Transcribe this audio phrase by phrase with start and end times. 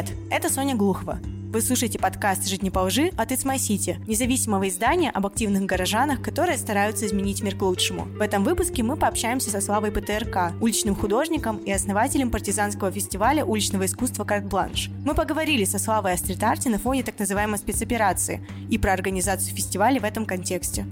[0.00, 1.18] Привет, это Соня Глухова.
[1.52, 5.64] Вы слушаете подкаст «Жить не по лжи» от It's My City, независимого издания об активных
[5.64, 8.04] горожанах, которые стараются изменить мир к лучшему.
[8.04, 13.84] В этом выпуске мы пообщаемся со Славой ПТРК, уличным художником и основателем партизанского фестиваля уличного
[13.84, 14.88] искусства «Карт-бланш».
[15.04, 20.00] Мы поговорили со Славой о стрит-арте на фоне так называемой спецоперации и про организацию фестиваля
[20.00, 20.86] в этом контексте.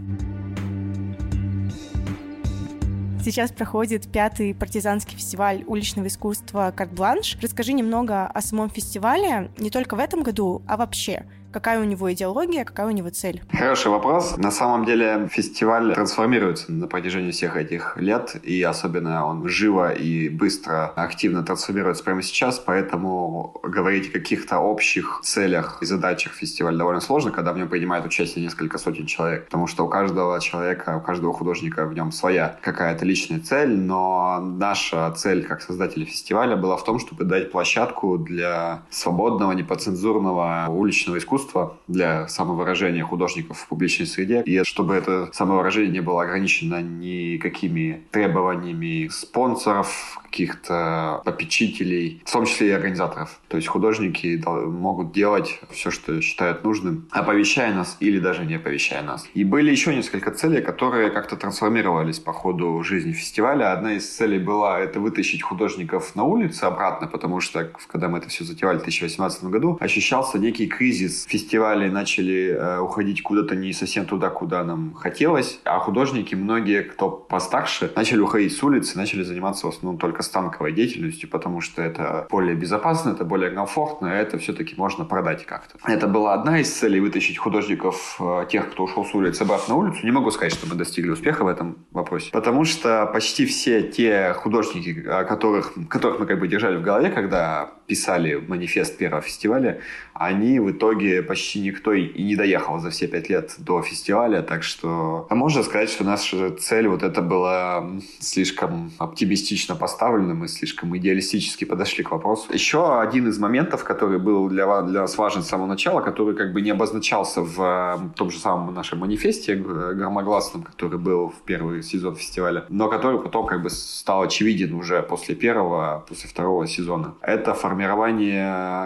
[3.29, 7.37] Сейчас проходит пятый партизанский фестиваль уличного искусства «Карт-бланш».
[7.43, 11.27] Расскажи немного о самом фестивале, не только в этом году, а вообще.
[11.59, 13.43] Какая у него идеология, какая у него цель?
[13.51, 14.37] Хороший вопрос.
[14.37, 20.29] На самом деле фестиваль трансформируется на протяжении всех этих лет, и особенно он живо и
[20.29, 27.01] быстро, активно трансформируется прямо сейчас, поэтому говорить о каких-то общих целях и задачах фестиваля довольно
[27.01, 31.05] сложно, когда в нем принимает участие несколько сотен человек, потому что у каждого человека, у
[31.05, 36.77] каждого художника в нем своя какая-то личная цель, но наша цель как создателя фестиваля была
[36.77, 43.69] в том, чтобы дать площадку для свободного, непоцензурного уличного искусства, искусства для самовыражения художников в
[43.69, 52.31] публичной среде, и чтобы это самовыражение не было ограничено никакими требованиями спонсоров, каких-то попечителей, в
[52.31, 53.41] том числе и организаторов.
[53.49, 59.03] То есть художники могут делать все, что считают нужным, оповещая нас или даже не оповещая
[59.03, 59.27] нас.
[59.33, 63.73] И были еще несколько целей, которые как-то трансформировались по ходу жизни фестиваля.
[63.73, 68.29] Одна из целей была это вытащить художников на улицу обратно, потому что когда мы это
[68.29, 71.27] все затевали в 2018 году, ощущался некий кризис.
[71.29, 77.11] Фестивали начали э, уходить куда-то не совсем туда, куда нам хотелось, а художники, многие, кто
[77.11, 81.61] постарше, начали уходить с улицы, начали заниматься в основном только только с танковой деятельностью, потому
[81.61, 85.79] что это более безопасно, это более комфортно, это все-таки можно продать как-то.
[85.85, 89.81] Это была одна из целей вытащить художников, э, тех, кто ушел с улицы, обратно на
[89.81, 90.05] улицу.
[90.05, 94.33] Не могу сказать, что мы достигли успеха в этом вопросе, потому что почти все те
[94.33, 99.81] художники, которых, которых мы как бы держали в голове, когда писали манифест первого фестиваля,
[100.13, 104.63] они в итоге почти никто и не доехал за все пять лет до фестиваля, так
[104.63, 107.91] что а можно сказать, что наша цель вот это была
[108.21, 112.53] слишком оптимистично поставлена, мы слишком идеалистически подошли к вопросу.
[112.53, 116.53] Еще один из моментов, который был для, для нас важен с самого начала, который как
[116.53, 122.17] бы не обозначался в том же самом нашем манифесте громогласном, который был в первый сезон
[122.17, 127.15] фестиваля, но который потом как бы стал очевиден уже после первого, после второго сезона.
[127.23, 127.78] Это формирование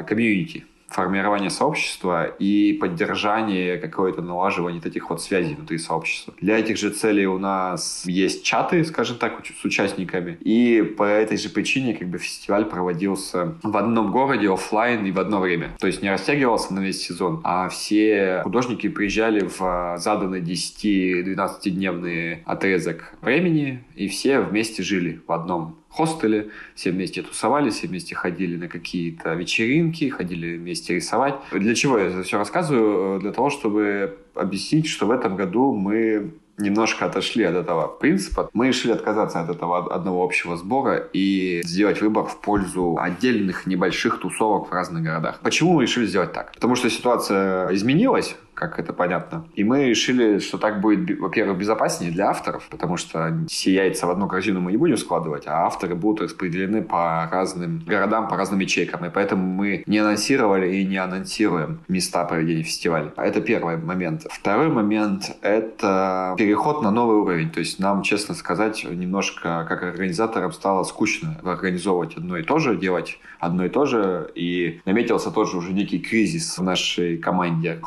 [0.07, 6.35] комьюнити формирование сообщества и поддержание какое-то налаживание таких вот связей внутри сообщества.
[6.41, 10.39] Для этих же целей у нас есть чаты, скажем так, с участниками.
[10.41, 15.19] И по этой же причине как бы фестиваль проводился в одном городе офлайн и в
[15.19, 15.71] одно время.
[15.79, 23.15] То есть не растягивался на весь сезон, а все художники приезжали в заданный 10-12-дневный отрезок
[23.23, 28.69] времени, и все вместе жили в одном хостеле, все вместе тусовались, все вместе ходили на
[28.69, 31.35] какие-то вечеринки, ходили вместе рисовать.
[31.53, 33.21] Для чего я это все рассказываю?
[33.21, 38.51] Для того, чтобы объяснить, что в этом году мы немножко отошли от этого принципа.
[38.53, 44.21] Мы решили отказаться от этого одного общего сбора и сделать выбор в пользу отдельных небольших
[44.21, 45.41] тусовок в разных городах.
[45.43, 46.53] Почему мы решили сделать так?
[46.53, 49.47] Потому что ситуация изменилась, как это понятно.
[49.55, 54.11] И мы решили, что так будет, во-первых, безопаснее для авторов, потому что все яйца в
[54.11, 58.61] одну корзину мы не будем складывать, а авторы будут распределены по разным городам, по разным
[58.61, 59.05] ячейкам.
[59.07, 63.13] И поэтому мы не анонсировали и не анонсируем места проведения фестиваля.
[63.17, 64.27] Это первый момент.
[64.31, 67.51] Второй момент— это переход на новый уровень.
[67.51, 72.77] То есть нам, честно сказать, немножко как организаторам стало скучно организовывать одно и то же,
[72.77, 74.31] делать одно и то же.
[74.35, 77.79] И наметился тоже уже некий кризис в нашей команде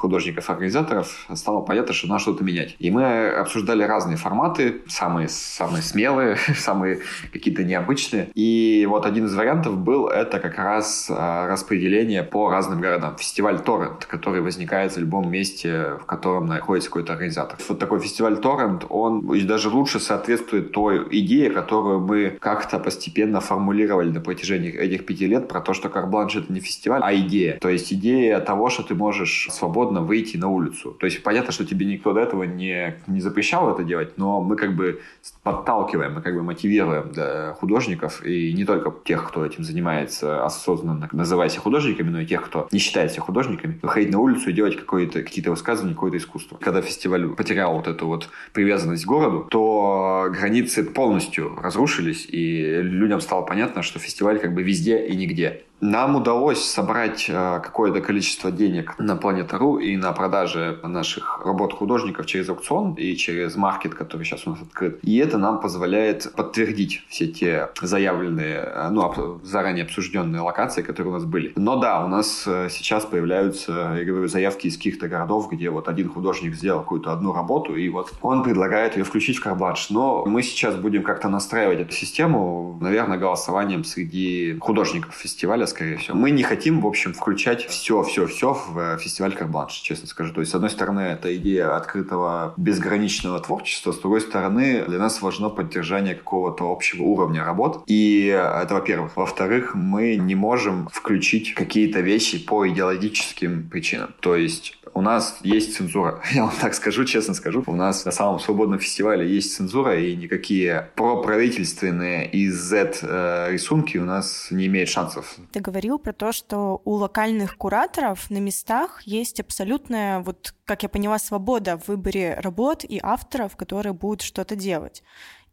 [0.56, 1.28] художников-организаторов.
[1.34, 2.76] Стало понятно, что надо что-то менять.
[2.80, 7.00] И мы обсуждали разные форматы, самые, самые смелые, самые
[7.32, 8.30] какие-то необычные.
[8.36, 13.16] И вот один из вариантов был это как раз а, распределение по разным городам.
[13.18, 17.58] Фестиваль Торрент, который возникает в любом месте, в котором находится какой-то организатор.
[17.68, 24.10] Вот такой фестиваль Торрент, он даже лучше соответствует той идее, которую мы как-то постепенно формулировали
[24.10, 27.58] на протяжении этих пяти лет про то, что карбланш это не фестиваль, а идея.
[27.60, 30.92] То есть идея того, что ты можешь свободно выйти на улицу.
[30.92, 34.56] То есть понятно, что тебе никто до этого не, не запрещал это делать, но мы
[34.56, 35.02] как бы
[35.44, 41.10] подталкиваем, мы как бы мотивируем да, художников, и не только тех, кто этим занимается осознанно,
[41.12, 44.54] называя себя художниками, но и тех, кто не считает себя художниками, выходить на улицу и
[44.54, 46.58] делать какие-то высказывания, какое-то искусство.
[46.62, 53.22] Когда фестиваль потерял вот эту вот привязанность к городу, то границы полностью разрушились, и людям
[53.22, 55.64] стало понятно, что фестиваль как бы везде и нигде.
[55.82, 62.26] Нам удалось собрать э, какое-то количество денег на Планета.ру и на продаже наших работ художников
[62.28, 65.00] через аукцион и через маркет, который сейчас у нас открыт.
[65.04, 71.18] И это нам позволяет подтвердить все те заявленные, э, ну, заранее обсужденные локации, которые у
[71.18, 71.52] нас были.
[71.58, 75.90] Но да, у нас э, сейчас появляются, я говорю, заявки из каких-то городов, где вот
[75.90, 79.88] один художник сделал какую-то одну работу, и вот он предлагает ее включить в карбадж.
[79.90, 85.98] Но мы сейчас будем как-то настраивать эту систему, наверное, голосованием среди художников фестиваля, фестиваля, скорее
[85.98, 86.18] всего.
[86.18, 90.34] Мы не хотим, в общем, включать все-все-все в э, фестиваль Карбланш, честно скажу.
[90.34, 95.22] То есть, с одной стороны, это идея открытого безграничного творчества, с другой стороны, для нас
[95.22, 97.84] важно поддержание какого-то общего уровня работ.
[97.88, 99.16] И это, во-первых.
[99.16, 104.10] Во-вторых, мы не можем включить какие-то вещи по идеологическим причинам.
[104.20, 106.22] То есть, у нас есть цензура.
[106.34, 107.64] Я вам так скажу, честно скажу.
[107.68, 113.58] У нас на самом свободном фестивале есть цензура, и никакие проправительственные и Z э,
[113.96, 119.02] у нас не имеют шансов ты говорил про то, что у локальных кураторов на местах
[119.04, 124.58] есть абсолютная, вот, как я поняла, свобода в выборе работ и авторов, которые будут что-то
[124.58, 125.02] делать.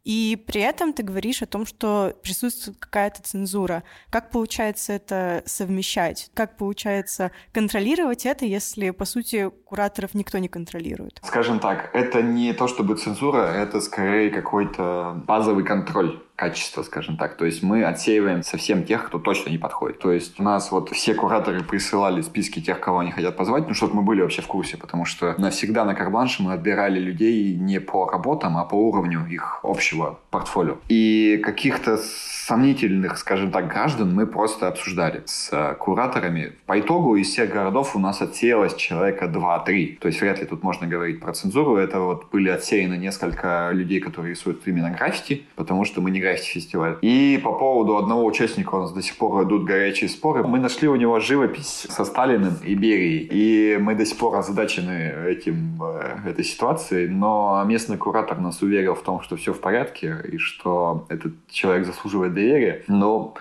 [0.03, 3.83] И при этом ты говоришь о том, что присутствует какая-то цензура.
[4.09, 6.29] Как получается это совмещать?
[6.33, 11.21] Как получается контролировать это, если, по сути, кураторов никто не контролирует?
[11.23, 17.37] Скажем так, это не то чтобы цензура, это скорее какой-то базовый контроль качество, скажем так.
[17.37, 19.99] То есть мы отсеиваем совсем тех, кто точно не подходит.
[19.99, 23.73] То есть у нас вот все кураторы присылали списки тех, кого они хотят позвать, ну,
[23.73, 27.79] чтобы мы были вообще в курсе, потому что навсегда на карбланше мы отбирали людей не
[27.79, 30.77] по работам, а по уровню их общего портфолио.
[30.89, 36.53] И каких-то сомнительных, скажем так, граждан мы просто обсуждали с э, кураторами.
[36.65, 39.97] По итогу из всех городов у нас отсеялось человека 2-3.
[39.99, 41.77] То есть вряд ли тут можно говорить про цензуру.
[41.77, 46.97] Это вот были отсеяны несколько людей, которые рисуют именно граффити, потому что мы не граффити-фестиваль.
[47.01, 50.43] И по поводу одного участника у нас до сих пор идут горячие споры.
[50.43, 53.27] Мы нашли у него живопись со Сталиным и Берией.
[53.31, 57.07] И мы до сих пор озадачены этим, э, этой ситуацией.
[57.09, 61.85] Но местный куратор нас уверил в том, что все в порядке и что этот человек
[61.85, 62.83] заслуживает доверия.
[62.87, 63.35] Но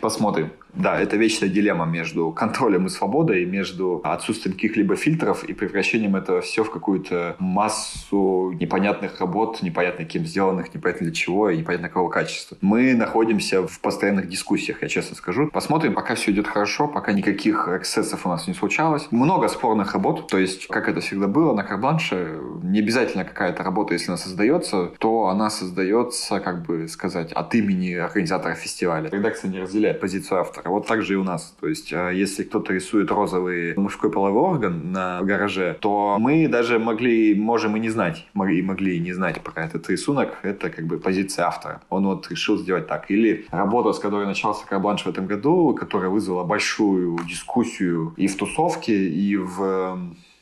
[0.00, 0.50] посмотрим.
[0.76, 6.40] Да, это вечная дилемма между контролем и свободой, между отсутствием каких-либо фильтров и превращением этого
[6.40, 12.08] все в какую-то массу непонятных работ, непонятно кем сделанных, непонятно для чего и непонятно какого
[12.10, 12.56] качества.
[12.60, 15.48] Мы находимся в постоянных дискуссиях, я честно скажу.
[15.52, 19.06] Посмотрим, пока все идет хорошо, пока никаких эксцессов у нас не случалось.
[19.10, 23.94] Много спорных работ, то есть, как это всегда было на карбланше, не обязательно какая-то работа,
[23.94, 29.08] если она создается, то она создается, как бы сказать, от имени организатора фестиваля.
[29.10, 31.54] Редакция не разделяет позицию автора а вот так же и у нас.
[31.60, 36.78] То есть, а, если кто-то рисует розовый мужской половой орган на гараже, то мы даже
[36.78, 40.38] могли, можем и не знать, могли, могли и не знать про этот рисунок.
[40.42, 41.82] Это как бы позиция автора.
[41.90, 43.10] Он вот решил сделать так.
[43.10, 48.36] Или работа, с которой начался Карбланш в этом году, которая вызвала большую дискуссию и в
[48.36, 49.98] тусовке, и в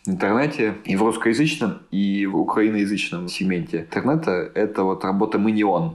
[0.06, 4.50] интернете и в русскоязычном, и в украиноязычном сегменте интернета.
[4.54, 5.52] Это вот работа «Мы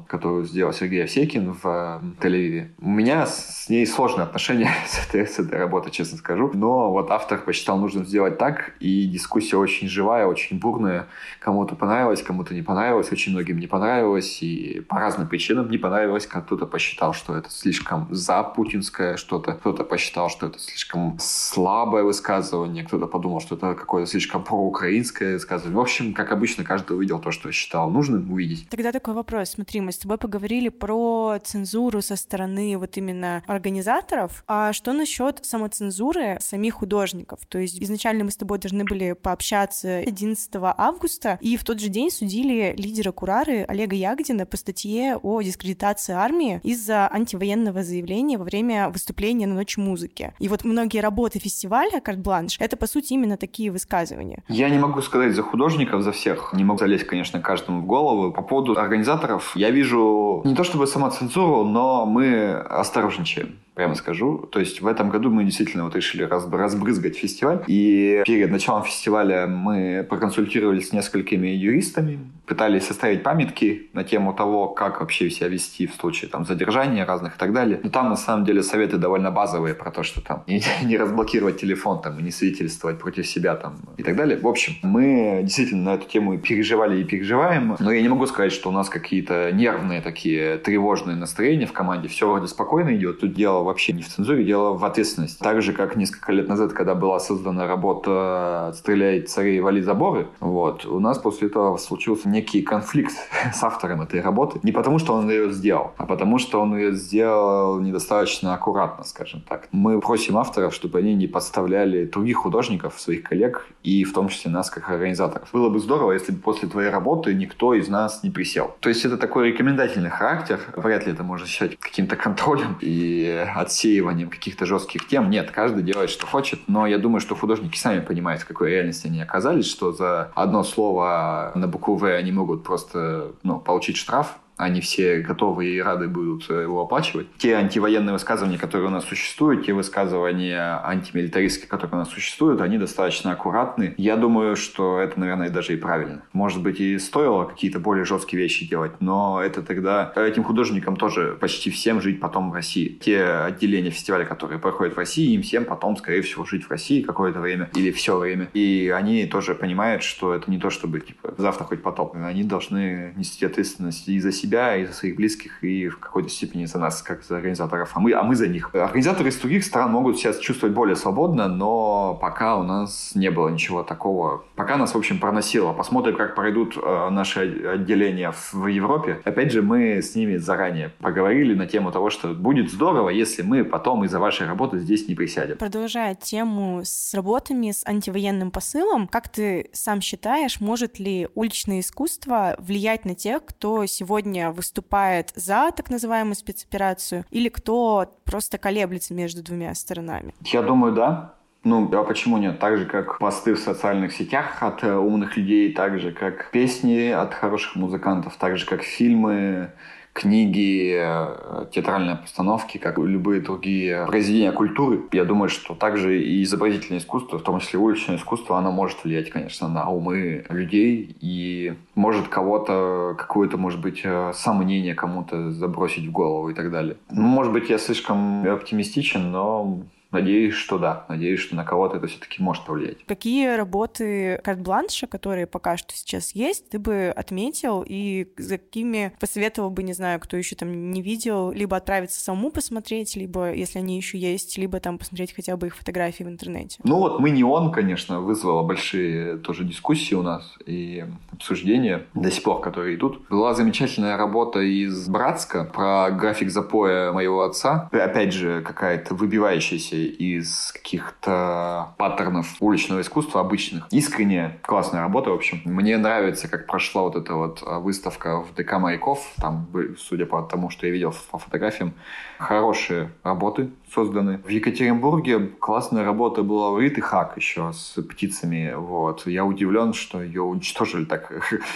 [0.08, 2.70] которую сделал Сергей Овсекин в э, Тель-Авиве.
[2.80, 6.52] У меня с ней сложные отношения с этой, с этой работой, честно скажу.
[6.54, 11.08] Но вот автор посчитал нужно сделать так, и дискуссия очень живая, очень бурная.
[11.40, 16.28] Кому-то понравилось, кому-то не понравилось, очень многим не понравилось, и по разным причинам не понравилось.
[16.28, 22.86] Кто-то посчитал, что это слишком за путинское что-то, кто-то посчитал, что это слишком слабое высказывание,
[22.86, 25.72] кто-то подумал, что это какое такое слишком проукраинское сказать.
[25.72, 28.70] В общем, как обычно, каждый увидел то, что считал нужным увидеть.
[28.70, 29.50] Тогда такой вопрос.
[29.50, 34.44] Смотри, мы с тобой поговорили про цензуру со стороны вот именно организаторов.
[34.48, 37.40] А что насчет самоцензуры самих художников?
[37.48, 41.88] То есть изначально мы с тобой должны были пообщаться 11 августа, и в тот же
[41.88, 48.44] день судили лидера Курары Олега Ягодина по статье о дискредитации армии из-за антивоенного заявления во
[48.44, 50.36] время выступления на Ночь музыки.
[50.38, 54.44] И вот многие работы фестиваля «Карт-бланш»— это, по сути, именно такие высказывания высказывания.
[54.50, 56.54] Я не могу сказать за художников, за всех.
[56.54, 58.32] Не могу залезть, конечно, каждому в голову.
[58.32, 64.40] По поводу организаторов, я вижу не то чтобы самоцензуру, но мы осторожничаем прямо скажу.
[64.52, 67.64] То есть в этом году мы действительно вот решили разбрызгать фестиваль.
[67.68, 74.70] И перед началом фестиваля мы проконсультировались с несколькими юристами, пытались составить памятки на тему того,
[74.70, 77.80] как вообще себя вести в случае там, задержания разных и так далее.
[77.84, 81.62] Но там на самом деле советы довольно базовые про то, что там не, не разблокировать
[81.62, 84.40] телефон там, и не свидетельствовать против себя там и так далее.
[84.40, 88.52] В общем, мы действительно на эту тему переживали и переживаем, но я не могу сказать,
[88.52, 92.08] что у нас какие-то нервные такие тревожные настроения в команде.
[92.08, 93.20] Все вроде спокойно идет.
[93.20, 95.40] Тут дело вообще не в цензуре, дело в ответственности.
[95.42, 100.86] Так же, как несколько лет назад, когда была создана работа «Стреляй царей, вали заборы», вот,
[100.86, 103.14] у нас после этого случился некий конфликт
[103.54, 104.60] с автором этой работы.
[104.64, 109.42] Не потому, что он ее сделал, а потому, что он ее сделал недостаточно аккуратно, скажем
[109.42, 109.68] так.
[109.72, 114.52] Мы просим авторов, чтобы они не подставляли других художников, своих коллег, и в том числе
[114.52, 115.50] нас, как организаторов.
[115.54, 118.76] Было бы здорово, если бы после твоей работы никто из нас не присел.
[118.80, 120.60] То есть это такой рекомендательный характер.
[120.76, 125.30] Вряд ли это можно считать каким-то контролем и отсеиванием каких-то жестких тем.
[125.30, 129.08] Нет, каждый делает, что хочет, но я думаю, что художники сами понимают, в какой реальности
[129.08, 134.38] они оказались, что за одно слово на букву «В» они могут просто ну, получить штраф,
[134.58, 137.28] они все готовы и рады будут э, его оплачивать.
[137.38, 142.78] Те антивоенные высказывания, которые у нас существуют, те высказывания антимилитаристские, которые у нас существуют, они
[142.78, 143.94] достаточно аккуратны.
[143.98, 146.24] Я думаю, что это, наверное, даже и правильно.
[146.34, 151.38] Может быть, и стоило какие-то более жесткие вещи делать, но это тогда этим художникам тоже
[151.40, 152.98] почти всем жить потом в России.
[153.00, 157.02] Те отделения фестиваля, которые проходят в России, им всем потом, скорее всего, жить в России
[157.02, 158.50] какое-то время или все время.
[158.54, 162.16] И они тоже понимают, что это не то, чтобы типа завтра хоть потоп.
[162.16, 166.30] Они должны нести ответственность и за себя себя, и за своих близких, и в какой-то
[166.30, 168.74] степени за нас, как за организаторов, а мы, а мы за них.
[168.74, 173.50] Организаторы из других стран могут сейчас чувствовать более свободно, но пока у нас не было
[173.50, 174.44] ничего такого.
[174.56, 175.74] Пока нас, в общем, проносило.
[175.74, 177.40] Посмотрим, как пройдут э, наши
[177.74, 179.22] отделения в Европе.
[179.26, 183.64] Опять же, мы с ними заранее поговорили на тему того, что будет здорово, если мы
[183.64, 185.58] потом из-за вашей работы здесь не присядем.
[185.58, 192.56] Продолжая тему с работами с антивоенным посылом, как ты сам считаешь, может ли уличное искусство
[192.60, 199.14] влиять на тех, кто сегодня сегодня выступает за так называемую спецоперацию или кто просто колеблется
[199.14, 200.34] между двумя сторонами?
[200.42, 201.34] Я думаю, да.
[201.64, 202.60] Ну, а почему нет?
[202.60, 207.10] Так же, как посты в социальных сетях от э, умных людей, так же, как песни
[207.10, 209.72] от хороших музыкантов, так же, как фильмы,
[210.18, 215.02] книги, э, театральные постановки, как и любые другие произведения культуры.
[215.12, 219.30] Я думаю, что также и изобразительное искусство, в том числе уличное искусство, оно может влиять,
[219.30, 226.12] конечно, на умы людей и может кого-то, какое-то, может быть, э, сомнение кому-то забросить в
[226.12, 226.98] голову и так далее.
[227.12, 231.06] Ну, может быть, я слишком оптимистичен, но Надеюсь, что да.
[231.10, 233.06] Надеюсь, что на кого-то это все-таки может повлиять.
[233.06, 239.70] Какие работы карт-бланша, которые пока что сейчас есть, ты бы отметил и за какими посоветовал
[239.70, 243.98] бы, не знаю, кто еще там не видел, либо отправиться самому посмотреть, либо, если они
[243.98, 246.80] еще есть, либо там посмотреть хотя бы их фотографии в интернете?
[246.84, 252.32] Ну вот «Мы не он», конечно, вызвала большие тоже дискуссии у нас и обсуждения до
[252.32, 253.28] сих пор, которые идут.
[253.30, 257.90] Была замечательная работа из Братска про график запоя моего отца.
[257.92, 263.88] Опять же, какая-то выбивающаяся из каких-то паттернов уличного искусства обычных.
[263.92, 265.62] Искренне классная работа, в общем.
[265.66, 269.34] Мне нравится, как прошла вот эта вот а, выставка в ДК Маяков.
[269.38, 271.94] Там, судя по тому, что я видел по фотографиям,
[272.38, 274.40] хорошие работы созданы.
[274.40, 278.74] В Екатеринбурге классная работа была у Риты Хак еще с птицами.
[278.76, 279.26] Вот.
[279.28, 281.32] Я удивлен, что ее уничтожили так,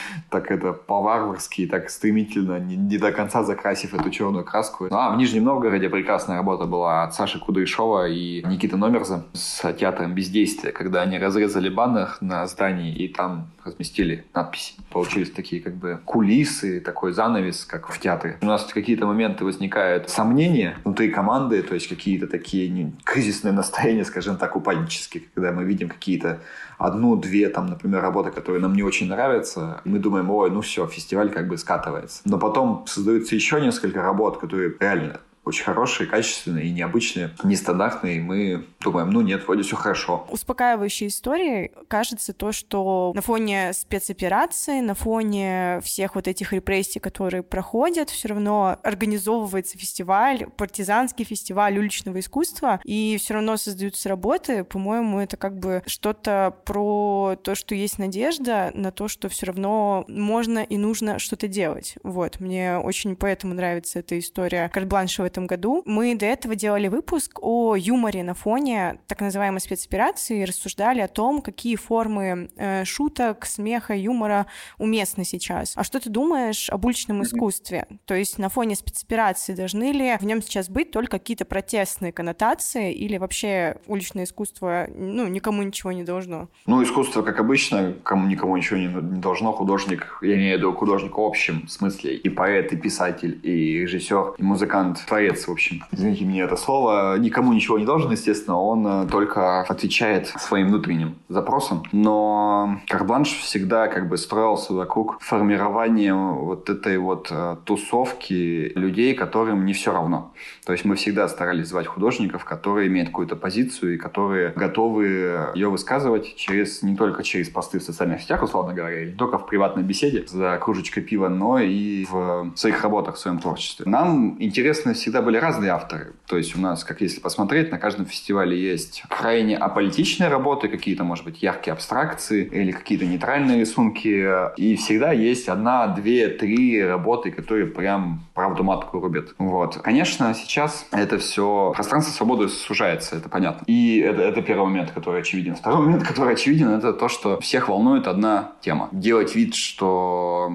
[0.30, 4.88] так это по-варварски, так стремительно, не, не до конца закрасив эту черную краску.
[4.90, 9.74] Ну, а в Нижнем Новгороде прекрасная работа была от Саши Кудряшова и Никиты Номерза с
[9.74, 14.74] театром бездействия, когда они разрезали баннер на здании и там разместили надписи.
[14.89, 18.38] Получились такие как бы кулисы, такой занавес, как в театре.
[18.41, 24.06] У нас какие-то моменты возникают сомнения внутри команды, то есть какие-то такие не, кризисные настроения,
[24.06, 26.41] скажем так, упаднические, когда мы видим какие-то
[26.77, 31.30] одну-две, там, например, работы, которые нам не очень нравятся, мы думаем, ой, ну все, фестиваль
[31.30, 32.22] как бы скатывается.
[32.25, 38.65] Но потом создаются еще несколько работ, которые реально очень хорошие, качественные необычные, нестандартные, и мы
[38.79, 40.27] думаем, ну нет, вроде все хорошо.
[40.29, 47.43] Успокаивающей историей кажется то, что на фоне спецоперации, на фоне всех вот этих репрессий, которые
[47.43, 54.63] проходят, все равно организовывается фестиваль, партизанский фестиваль уличного искусства, и все равно создаются работы.
[54.63, 60.05] По-моему, это как бы что-то про то, что есть надежда на то, что все равно
[60.07, 61.95] можно и нужно что-то делать.
[62.03, 65.82] Вот, мне очень поэтому нравится эта история Карт-Бланша этом году.
[65.86, 71.08] Мы до этого делали выпуск о юморе на фоне так называемой спецоперации и рассуждали о
[71.08, 74.48] том, какие формы э, шуток, смеха, юмора
[74.78, 75.74] уместны сейчас.
[75.76, 77.88] А что ты думаешь об уличном искусстве?
[78.06, 82.94] То есть на фоне спецоперации должны ли в нем сейчас быть только какие-то протестные коннотации
[82.94, 86.50] или вообще уличное искусство ну, никому ничего не должно?
[86.66, 89.54] Ну, искусство, как обычно, кому никому ничего не, не должно.
[89.54, 94.36] Художник, я имею в виду художник в общем смысле, и поэт, и писатель, и режиссер,
[94.38, 95.84] и музыкант творец, в общем.
[95.92, 97.18] Извините мне это слово.
[97.18, 98.58] Никому ничего не должен, естественно.
[98.60, 101.84] Он э, только отвечает своим внутренним запросам.
[101.92, 109.66] Но Карбланш всегда как бы строился вокруг формирования вот этой вот э, тусовки людей, которым
[109.66, 110.34] не все равно.
[110.66, 115.70] То есть мы всегда старались звать художников, которые имеют какую-то позицию и которые готовы ее
[115.70, 119.84] высказывать через не только через посты в социальных сетях, условно говоря, или только в приватной
[119.84, 123.86] беседе за кружечкой пива, но и в своих работах, в своем творчестве.
[123.88, 126.13] Нам интересны всегда были разные авторы.
[126.27, 131.03] То есть у нас, как если посмотреть, на каждом фестивале есть крайне аполитичные работы, какие-то,
[131.03, 134.27] может быть, яркие абстракции или какие-то нейтральные рисунки.
[134.56, 139.34] И всегда есть одна, две, три работы, которые прям правду матку рубят.
[139.38, 139.77] Вот.
[139.77, 141.74] Конечно, сейчас это все...
[141.75, 143.65] Пространство свободы сужается, это понятно.
[143.65, 145.56] И это, это первый момент, который очевиден.
[145.56, 148.89] Второй момент, который очевиден, это то, что всех волнует одна тема.
[148.91, 150.51] Делать вид, что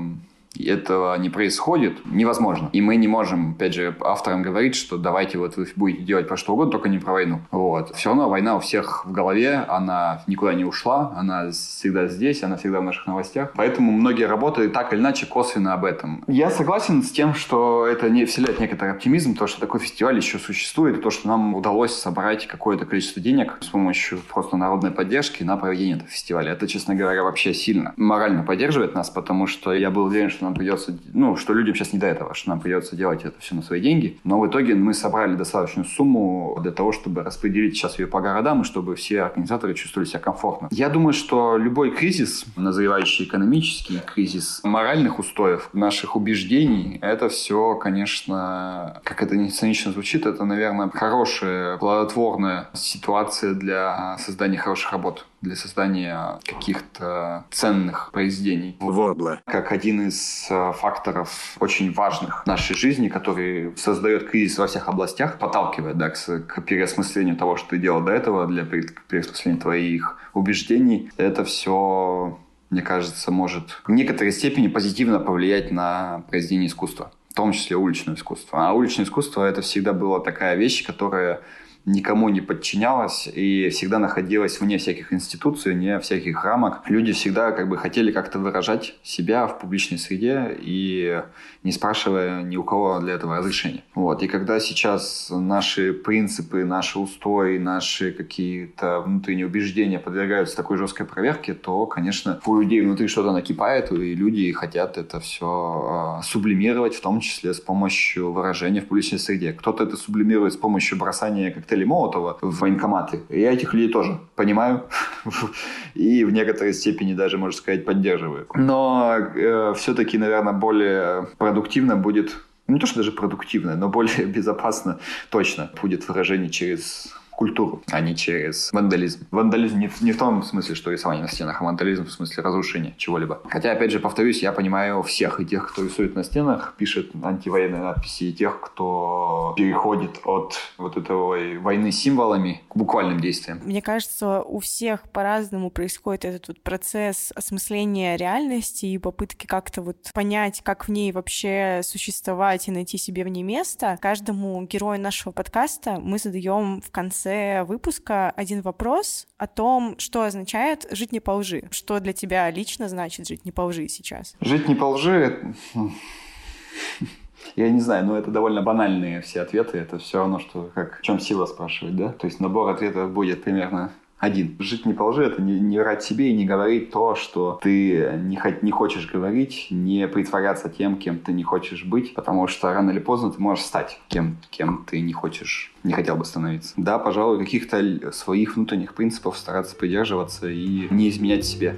[0.65, 2.71] этого не происходит, невозможно.
[2.73, 6.37] И мы не можем, опять же, авторам говорить, что давайте вот вы будете делать про
[6.37, 7.41] что угодно, только не про войну.
[7.51, 7.95] Вот.
[7.95, 12.57] Все равно война у всех в голове, она никуда не ушла, она всегда здесь, она
[12.57, 13.53] всегда в наших новостях.
[13.55, 16.25] Поэтому многие работают так или иначе косвенно об этом.
[16.27, 20.39] Я согласен с тем, что это не вселяет некоторый оптимизм, то, что такой фестиваль еще
[20.39, 25.43] существует, и то, что нам удалось собрать какое-то количество денег с помощью просто народной поддержки
[25.43, 26.53] на проведение этого фестиваля.
[26.53, 30.55] Это, честно говоря, вообще сильно морально поддерживает нас, потому что я был уверен, что нам
[30.55, 33.63] придется, ну, что людям сейчас не до этого, что нам придется делать это все на
[33.63, 34.19] свои деньги.
[34.25, 38.63] Но в итоге мы собрали достаточную сумму для того, чтобы распределить сейчас ее по городам,
[38.63, 40.69] и чтобы все организаторы чувствовали себя комфортно.
[40.71, 49.01] Я думаю, что любой кризис, назревающий экономический кризис моральных устоев, наших убеждений, это все, конечно,
[49.05, 55.57] как это не цинично звучит, это, наверное, хорошая, плодотворная ситуация для создания хороших работ для
[55.57, 58.77] создания каких-то ценных произведений.
[58.81, 59.41] Вобла.
[59.47, 64.89] Как один из э, факторов очень важных в нашей жизни, который создает кризис во всех
[64.89, 70.19] областях, подталкивает да, к, к переосмыслению того, что ты делал до этого, для переосмысления твоих
[70.33, 71.11] убеждений.
[71.17, 72.39] Это все
[72.71, 78.17] мне кажется, может в некоторой степени позитивно повлиять на произведение искусства, в том числе уличное
[78.17, 78.69] искусство.
[78.69, 81.43] А уличное искусство это всегда была такая вещь, которая
[81.87, 86.83] никому не подчинялась и всегда находилась вне всяких институций, вне всяких рамок.
[86.89, 91.23] Люди всегда как бы хотели как-то выражать себя в публичной среде и
[91.63, 93.85] не спрашивая ни у кого для этого разрешения.
[93.95, 94.23] Вот.
[94.23, 101.55] И когда сейчас наши принципы, наши устои, наши какие-то внутренние убеждения подвергаются такой жесткой проверке,
[101.55, 107.01] то, конечно, у людей внутри что-то накипает, и люди хотят это все а, сублимировать, в
[107.01, 109.53] том числе с помощью выражения в публичной среде.
[109.53, 113.23] Кто-то это сублимирует с помощью бросания коктейлей Молотова в военкоматы.
[113.29, 114.85] Я этих людей тоже понимаю
[115.95, 118.47] и в некоторой степени даже, можно сказать, поддерживаю.
[118.55, 122.37] Но э, все-таки, наверное, более продуктивно будет
[122.69, 124.99] не то, что даже продуктивно, но более безопасно
[125.31, 129.27] точно будет выражение через культуру, а не через вандализм.
[129.31, 132.95] Вандализм не не в том смысле, что рисование на стенах, а вандализм в смысле разрушения
[132.97, 133.41] чего-либо.
[133.49, 137.83] Хотя, опять же, повторюсь, я понимаю всех, и тех, кто рисует на стенах, пишет антивоенные
[137.83, 143.61] надписи, и тех, кто переходит от вот этой войны символами к буквальным действиям.
[143.65, 150.11] Мне кажется, у всех по-разному происходит этот вот процесс осмысления реальности и попытки как-то вот
[150.15, 153.99] понять, как в ней вообще существовать и найти себе в ней место.
[154.01, 160.23] Каждому герою нашего подкаста мы задаем в конце конце выпуска один вопрос о том, что
[160.23, 161.65] означает жить не по лжи.
[161.73, 164.37] Что для тебя лично значит жить не по лжи сейчас?
[164.41, 165.55] Жить не по лжи
[167.57, 169.79] я не знаю, но это довольно банальные все ответы.
[169.79, 172.13] Это все равно, что как в чем сила спрашивать, да?
[172.13, 174.57] То есть набор ответов будет примерно один.
[174.59, 178.39] Жить не по это не, не врать себе и не говорить то, что ты не,
[178.63, 182.99] не хочешь говорить, не притворяться тем, кем ты не хочешь быть, потому что рано или
[182.99, 186.75] поздно ты можешь стать тем, кем ты не хочешь, не хотел бы становиться.
[186.77, 191.77] Да, пожалуй, каких-то своих внутренних принципов стараться придерживаться и не изменять себе.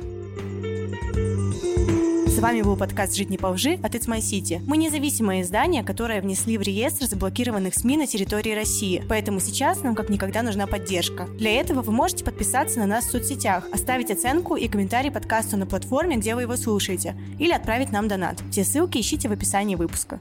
[2.38, 4.62] С вами был подкаст «Жить не по лжи» от It's My City.
[4.64, 9.03] Мы независимое издание, которое внесли в реестр заблокированных СМИ на территории России.
[9.09, 11.27] Поэтому сейчас нам как никогда нужна поддержка.
[11.37, 15.66] Для этого вы можете подписаться на нас в соцсетях, оставить оценку и комментарий подкасту на
[15.66, 18.40] платформе, где вы его слушаете, или отправить нам донат.
[18.53, 20.20] Все ссылки ищите в описании выпуска.